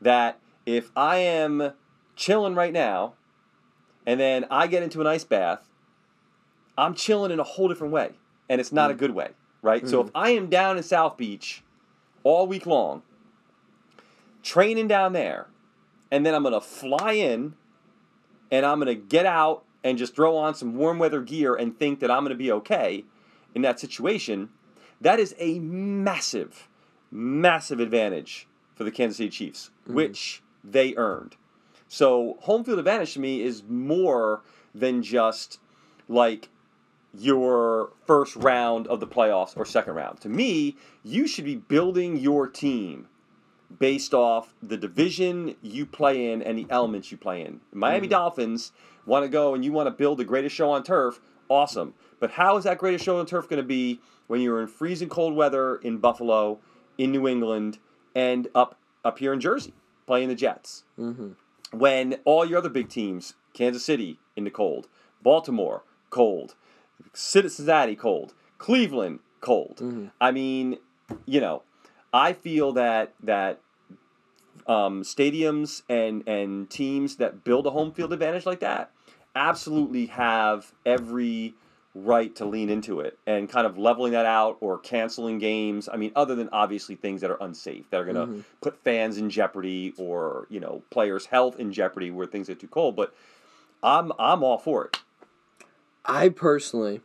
[0.00, 1.72] that if I am
[2.16, 3.14] chilling right now
[4.06, 5.68] and then I get into an ice bath,
[6.76, 8.12] I'm chilling in a whole different way.
[8.48, 9.30] And it's not a good way,
[9.62, 9.86] right?
[9.86, 11.62] So if I am down in South Beach
[12.24, 13.02] all week long,
[14.42, 15.48] training down there,
[16.10, 17.54] and then I'm going to fly in
[18.50, 21.78] and I'm going to get out and just throw on some warm weather gear and
[21.78, 23.04] think that I'm going to be okay
[23.54, 24.50] in that situation,
[25.00, 26.68] that is a massive,
[27.10, 29.94] massive advantage for the Kansas City Chiefs, mm-hmm.
[29.94, 31.36] which they earned.
[31.88, 34.42] So home field advantage to me is more
[34.74, 35.58] than just
[36.08, 36.48] like
[37.12, 40.20] your first round of the playoffs or second round.
[40.20, 43.08] To me, you should be building your team
[43.78, 47.60] based off the division you play in and the elements you play in.
[47.72, 48.72] Miami Dolphins
[49.06, 51.94] want to go and you want to build the greatest show on turf, awesome.
[52.18, 55.08] But how is that greatest show on turf going to be when you're in freezing
[55.08, 56.58] cold weather in Buffalo,
[56.98, 57.78] in New England,
[58.14, 59.72] and up up here in Jersey
[60.06, 60.84] playing the Jets?
[60.98, 61.30] Mm-hmm.
[61.78, 64.88] When all your other big teams, Kansas City in the cold,
[65.22, 66.54] Baltimore cold,
[67.12, 69.78] Cincinnati cold, Cleveland cold.
[69.80, 70.06] Mm-hmm.
[70.20, 70.78] I mean,
[71.26, 71.62] you know,
[72.12, 73.60] I feel that that
[74.66, 78.90] um, stadiums and and teams that build a home field advantage like that
[79.34, 81.54] absolutely have every
[81.94, 85.88] right to lean into it and kind of leveling that out or canceling games.
[85.92, 88.44] I mean, other than obviously things that are unsafe that are going to Mhm.
[88.60, 92.68] put fans in jeopardy or you know players' health in jeopardy where things get too
[92.68, 92.96] cold.
[92.96, 93.14] But
[93.82, 95.00] I'm I'm all for it.
[96.04, 97.00] I personally,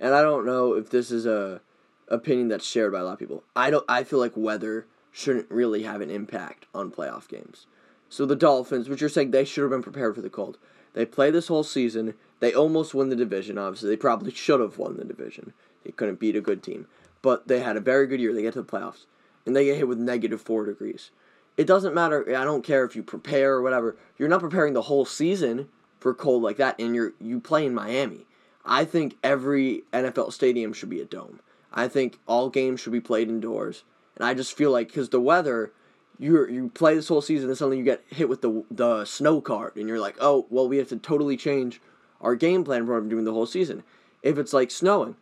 [0.00, 1.60] and I don't know if this is a
[2.08, 3.42] opinion that's shared by a lot of people.
[3.56, 3.84] I don't.
[3.88, 7.66] I feel like weather shouldn't really have an impact on playoff games.
[8.08, 10.58] So the Dolphins, which you're saying they should have been prepared for the cold.
[10.94, 12.14] They play this whole season.
[12.40, 13.56] They almost win the division.
[13.58, 15.54] Obviously, they probably should have won the division.
[15.84, 16.86] They couldn't beat a good team,
[17.22, 18.34] but they had a very good year.
[18.34, 19.06] They get to the playoffs,
[19.46, 21.10] and they get hit with negative four degrees.
[21.56, 22.24] It doesn't matter.
[22.36, 23.96] I don't care if you prepare or whatever.
[24.18, 27.74] You're not preparing the whole season for cold like that, and you're you play in
[27.74, 28.26] Miami.
[28.64, 31.40] I think every NFL stadium should be a dome.
[31.72, 33.84] I think all games should be played indoors,
[34.16, 35.72] and I just feel like because the weather,
[36.18, 39.40] you you play this whole season, and suddenly you get hit with the the snow
[39.40, 41.80] card, and you're like, oh well, we have to totally change
[42.20, 43.82] our game plan for doing the whole season.
[44.22, 45.16] If it's like snowing,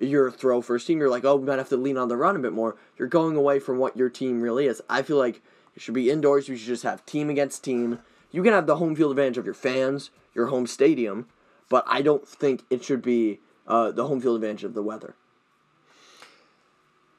[0.00, 2.36] your throw first team, you're like, oh, we might have to lean on the run
[2.36, 2.76] a bit more.
[2.96, 4.80] You're going away from what your team really is.
[4.88, 5.42] I feel like
[5.74, 6.48] it should be indoors.
[6.48, 7.98] You should just have team against team.
[8.30, 11.26] You can have the home field advantage of your fans, your home stadium,
[11.68, 15.14] but I don't think it should be uh, the home field advantage of the weather.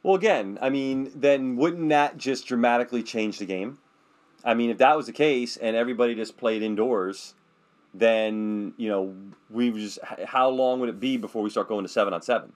[0.03, 3.79] Well, again, I mean, then wouldn't that just dramatically change the game?
[4.43, 7.33] I mean, if that was the case and everybody just played indoors,
[7.93, 9.15] then you know
[9.49, 12.53] we just how long would it be before we start going to seven on seven?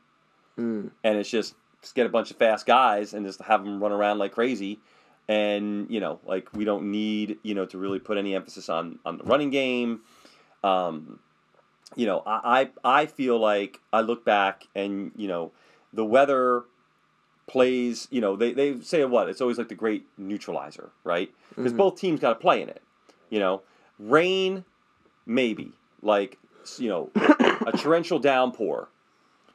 [0.57, 0.91] Mm.
[1.03, 3.91] And it's just, just get a bunch of fast guys and just have them run
[3.91, 4.79] around like crazy,
[5.27, 8.99] and you know, like we don't need you know to really put any emphasis on
[9.05, 10.01] on the running game.
[10.63, 11.19] Um,
[11.95, 15.51] you know, I, I I feel like I look back and you know
[15.91, 16.63] the weather
[17.47, 18.07] plays.
[18.11, 21.33] You know, they they say what it's always like the great neutralizer, right?
[21.55, 21.77] Because Mhm.
[21.77, 22.81] both teams got to play in it.
[23.29, 23.61] You know,
[23.99, 24.65] rain,
[25.25, 26.37] maybe like
[26.77, 28.89] you know a torrential downpour.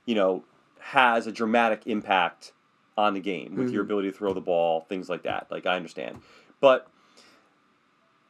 [0.07, 0.45] You know,
[0.81, 2.53] has a dramatic impact
[2.97, 3.87] on the game with your Mhm.
[3.87, 5.47] ability to throw the ball, things like that.
[5.51, 6.21] Like I understand,
[6.61, 6.89] but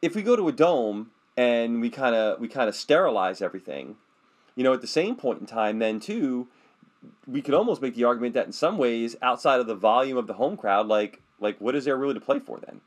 [0.01, 3.97] if we go to a dome and we kind of we kind of sterilize everything,
[4.55, 6.47] you know, at the same point in time, then too,
[7.27, 10.27] we could almost make the argument that in some ways, outside of the volume of
[10.27, 12.81] the home crowd, like like what is there really to play for then?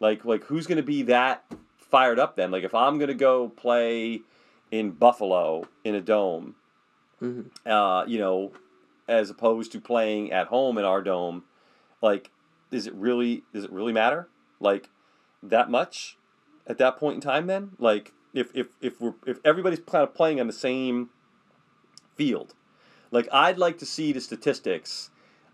[0.00, 1.44] Like like who's going to be that
[1.78, 2.50] fired up then?
[2.50, 4.20] Like if I'm going to go play
[4.70, 6.56] in Buffalo in a dome,
[7.22, 7.50] Mhm.
[7.64, 8.52] uh, you know,
[9.08, 11.44] as opposed to playing at home in our dome,
[12.02, 12.30] like,
[12.70, 14.28] is it really does it really matter?
[14.60, 14.90] Like
[15.42, 16.18] that much
[16.66, 17.46] at that point in time?
[17.46, 21.10] Then, like, if if if we're if everybody's kind of playing on the same
[22.16, 22.54] field,
[23.16, 25.10] like I'd like to see the statistics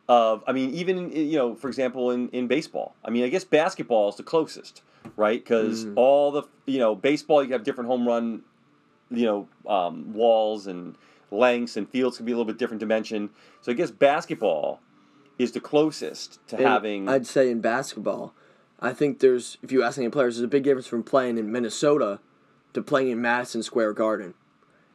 [0.08, 0.42] of.
[0.46, 2.94] I mean, even you know, for example, in in baseball.
[3.04, 4.82] I mean, I guess basketball is the closest,
[5.16, 5.42] right?
[5.42, 5.92] Because Mhm.
[5.96, 8.42] all the you know baseball, you have different home run,
[9.10, 10.96] you know, um, walls and
[11.30, 13.30] lengths and fields can be a little bit different dimension.
[13.62, 14.80] So I guess basketball
[15.38, 17.08] is the closest to And having.
[17.08, 18.34] I'd say in basketball,
[18.80, 21.50] I think there's, if you ask any players, there's a big difference from playing in
[21.50, 22.20] Minnesota
[22.74, 24.34] to playing in Madison Square Garden.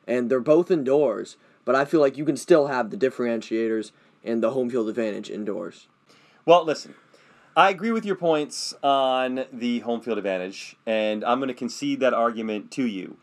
[0.06, 3.92] And they're both indoors, but I feel like you can still have the differentiators
[4.24, 5.88] and the home field advantage indoors.
[6.46, 6.96] Well, listen,
[7.58, 12.00] I agree with your points on the home field advantage, and I'm going to concede
[12.00, 13.18] that argument to you.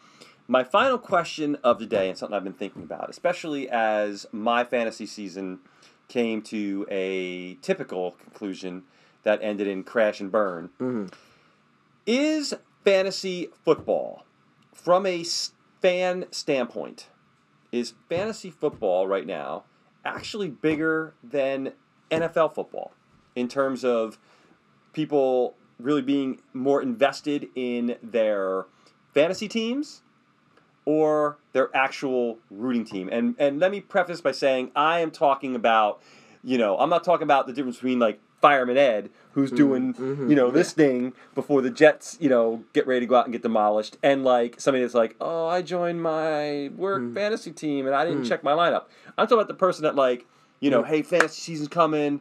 [0.47, 4.63] My final question of the day, and something I've been thinking about, especially as my
[4.63, 5.61] fantasy season
[6.09, 8.83] came to a typical conclusion
[9.23, 11.11] that ended in crash and burn, Mhm.
[12.07, 12.53] is
[12.85, 14.27] fantasy football,
[14.75, 15.25] from a
[15.81, 17.09] fan standpoint,
[17.75, 19.65] is fantasy football right now
[20.05, 21.73] actually bigger than
[22.11, 22.93] NFL football
[23.35, 24.19] in terms of
[24.93, 28.67] people really being more invested in their
[29.13, 30.03] fantasy teams
[30.85, 33.09] or their actual rooting team.
[33.11, 36.01] And and let me preface by saying I am talking about,
[36.45, 39.57] you know, I'm not talking about the difference between like Fireman Ed, who's mm-hmm.
[39.57, 40.29] doing, mm-hmm.
[40.29, 43.33] you know, this thing before the Jets, you know, get ready to go out and
[43.33, 47.15] get demolished, and like somebody that's like, oh, I joined my work mm.
[47.15, 48.29] fantasy team and I didn't mm.
[48.29, 48.85] check my lineup.
[49.17, 50.27] I'm talking about the person that like,
[50.61, 50.89] you know, mm.
[50.89, 52.21] hey, fantasy season's coming.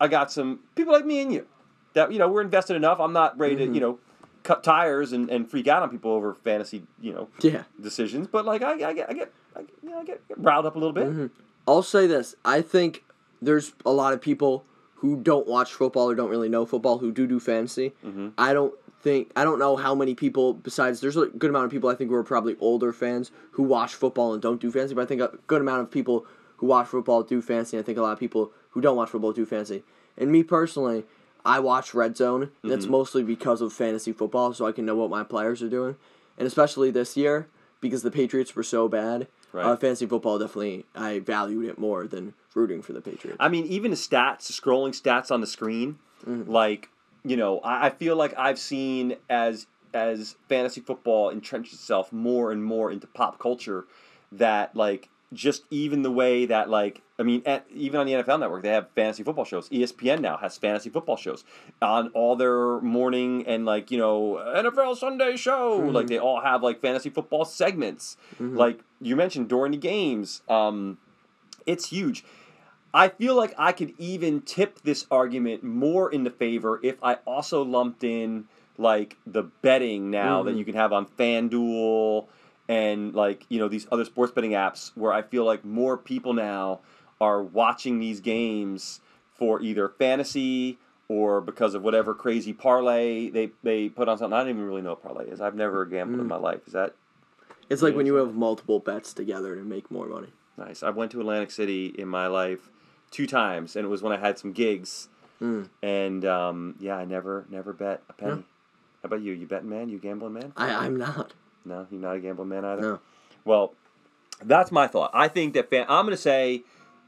[0.00, 1.48] I got some people like me and you
[1.94, 3.00] that you know we're invested enough.
[3.00, 3.74] I'm not ready to mm-hmm.
[3.74, 3.98] you know
[4.44, 7.64] cut tires and, and freak out on people over fantasy you know Yeah.
[7.80, 8.28] decisions.
[8.28, 10.76] But like I, I get I get I, you know, I get, get riled up
[10.76, 11.32] a little bit.
[11.66, 12.36] I'll say this.
[12.44, 13.02] I think
[13.42, 14.64] there's a lot of people
[15.06, 17.92] who don't watch football or don't really know football who do do fantasy.
[18.36, 21.70] I don't think I don't know how many people besides there's a good amount of
[21.70, 24.94] people I think who are probably older fans who watch football and don't do fantasy,
[24.94, 27.78] but I think a good amount of people who watch football do fantasy.
[27.78, 29.84] I think a lot of people who don't watch football do fantasy.
[30.18, 31.04] And me personally,
[31.44, 32.50] I watch Red Zone.
[32.62, 35.68] And it's mostly because of fantasy football, so I can know what my players are
[35.68, 35.96] doing.
[36.38, 37.46] And especially this year,
[37.80, 39.64] because the Patriots were so bad, Right.
[39.64, 43.36] uh, fantasy football definitely I valued it more than rooting for the Patriots.
[43.38, 46.50] I mean, even the stats, scrolling stats on the screen, mm-hmm.
[46.50, 46.88] like
[47.22, 52.50] you know, I, I feel like I've seen as as fantasy football entrenches itself more
[52.50, 53.84] and more into pop culture,
[54.32, 58.40] that like just even the way that like I mean, at, even on the NFL
[58.40, 59.68] Network, they have fantasy football shows.
[59.70, 61.44] ESPN now has fantasy football shows
[61.80, 65.80] on all their morning and like you know NFL Sunday show.
[65.80, 65.94] Mm-hmm.
[65.94, 68.16] Like they all have like fantasy football segments.
[68.34, 68.56] Mm-hmm.
[68.56, 70.98] Like you mentioned during the games, um,
[71.66, 72.24] it's huge.
[72.96, 77.16] I feel like I could even tip this argument more in the favor if I
[77.26, 78.46] also lumped in
[78.78, 80.58] like the betting now that mm-hmm.
[80.60, 82.26] you can have on FanDuel
[82.70, 86.32] and like you know these other sports betting apps where I feel like more people
[86.32, 86.80] now
[87.20, 89.00] are watching these games
[89.34, 90.78] for either fantasy
[91.08, 94.32] or because of whatever crazy parlay they, they put on something.
[94.32, 95.42] I don't even really know what parlay is.
[95.42, 96.66] I've never gambled in my life.
[96.66, 96.94] Is that
[97.68, 100.32] It's like when you have multiple bets together to make more money.
[100.56, 100.82] Nice.
[100.82, 102.70] I went to Atlantic City in my life
[103.10, 105.08] two times, and it was when I had some gigs.
[105.40, 105.68] Mm.
[105.82, 108.44] And um, yeah, I never never bet a penny.
[109.02, 109.32] How about you?
[109.32, 109.88] You betting man?
[109.88, 110.52] You gambling man?
[110.56, 111.32] I, I'm not.
[111.64, 112.82] No, you're not a gambling man either.
[112.82, 113.00] No.
[113.44, 113.74] Well,
[114.42, 115.10] that's my thought.
[115.12, 115.86] I think that fan.
[115.88, 116.62] I'm going to say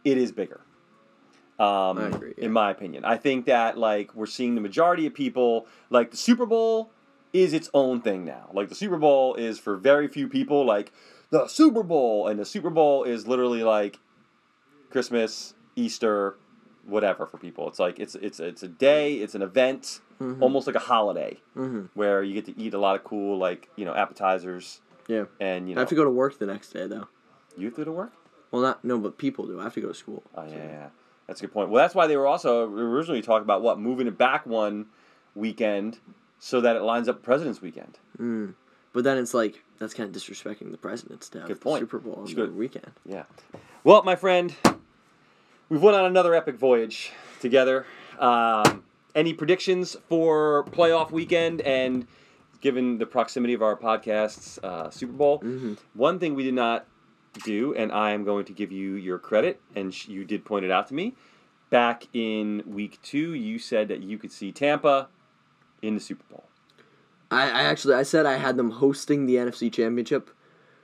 [0.04, 0.60] it is bigger.
[1.58, 2.44] Um, I agree, yeah.
[2.44, 6.16] In my opinion, I think that like we're seeing the majority of people like the
[6.16, 6.90] Super Bowl
[7.32, 8.48] is its own thing now.
[8.52, 10.64] Like the Super Bowl is for very few people.
[10.64, 10.92] Like
[11.30, 13.98] the Super Bowl, and the Super Bowl is literally like
[14.90, 16.36] Christmas, Easter,
[16.86, 17.68] whatever for people.
[17.68, 20.40] It's like it's it's it's a day, it's an event, Mhm.
[20.42, 21.88] almost like a holiday Mhm.
[21.94, 25.24] where you get to eat a lot of cool like you know appetizers Yeah.
[25.40, 27.06] and you I have to go to work the next day though.
[27.56, 28.12] you have to go to work.
[28.50, 29.60] Well, not no, but people do.
[29.60, 30.22] I have to go to school.
[30.34, 30.88] Oh yeah, yeah, yeah.
[31.26, 31.68] that's a good point.
[31.70, 34.86] Well, that's why they were also originally talking about what moving it back one
[35.34, 35.98] weekend
[36.38, 37.98] so that it lines up President's Weekend.
[38.18, 38.54] Mm.
[38.92, 41.80] But then it's like that's kind of disrespecting the presidents to have Good point.
[41.80, 42.92] Super Bowl on the weekend.
[43.04, 43.24] Yeah.
[43.84, 44.54] Well, my friend,
[45.68, 47.86] we've went on another epic voyage together.
[48.18, 48.82] Um,
[49.14, 52.06] any predictions for playoff weekend and
[52.60, 55.40] given the proximity of our podcasts, uh, Super Bowl?
[55.40, 55.78] Mhm.
[55.94, 56.86] One thing we did not
[57.44, 60.64] do, and I am going to give you your credit, and sh- you did point
[60.64, 61.14] it out to me.
[61.70, 65.08] Back in week two, you said that you could see Tampa
[65.82, 66.44] in the Super Bowl.
[67.30, 70.30] I, I actually I said I had them hosting the NFC Championship,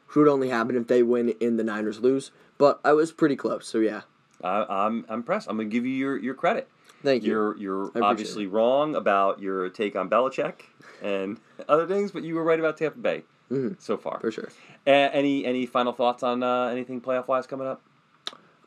[0.07, 2.31] which would only happen if they win and the Niners lose.
[2.59, 3.67] But I was pretty close.
[3.67, 4.03] So yeah,
[4.45, 5.49] I, I'm I'm impressed.
[5.49, 6.69] I'm going to give you your, your credit.
[7.03, 7.31] thank you.
[7.33, 10.63] You're you're obviously wrong about your take on Belichick
[11.03, 13.81] and other things, but you were right about Tampa Bay Mhm.
[13.81, 14.21] so far.
[14.21, 14.49] for sure.
[14.87, 17.81] Any any final thoughts on uh, anything playoff wise coming up?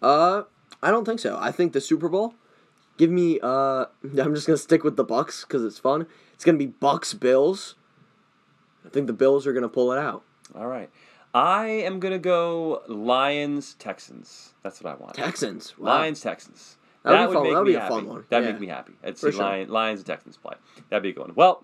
[0.01, 0.43] Uh,
[0.81, 1.37] I don't think so.
[1.39, 2.33] I think the Super Bowl.
[2.97, 3.39] Give me.
[3.41, 6.07] Uh, I'm just gonna stick with the Bucs because it's fun.
[6.33, 7.75] It's gonna be Bucs Bills.
[8.85, 10.23] I think the Bills are gonna pull it out.
[10.55, 10.89] All right,
[11.39, 14.53] I am gonna go Lions Texans.
[14.63, 15.13] That's what I want.
[15.13, 15.77] Texans.
[15.77, 15.99] Wow.
[15.99, 16.77] Lions Texans.
[17.03, 17.93] That would fun- make that would me be a happy.
[17.93, 18.25] fun one.
[18.29, 18.51] That'd Yeah.
[18.53, 18.93] make me happy.
[19.03, 19.41] I'd see sure.
[19.41, 20.55] Lion, Lions and Texans play.
[20.89, 21.33] That'd be a good one.
[21.35, 21.63] Well,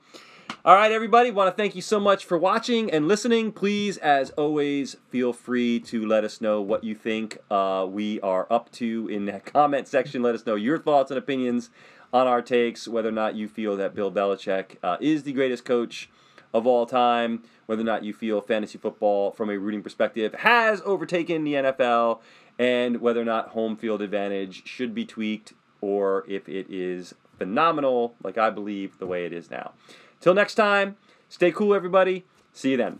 [0.63, 1.31] all right, everybody.
[1.31, 3.51] Want to thank you so much for watching and listening.
[3.51, 8.45] Please, as always, feel free to let us know what you think uh, we are
[8.51, 10.21] up to in the comment section.
[10.21, 11.71] Let us know your thoughts and opinions
[12.13, 15.65] on our takes, whether or not you feel that Bill Belichick uh, is the greatest
[15.65, 16.09] coach
[16.54, 20.82] of all time, whether or not you feel fantasy football from a rooting perspective has
[20.86, 22.20] overtaken the NFL,
[22.60, 28.16] and whether or not home field advantage should be tweaked or if it is phenomenal,
[28.24, 29.74] like I believe the way it is now.
[30.22, 30.95] Till next time,
[31.28, 32.26] stay cool, everybody.
[32.54, 32.99] See you then.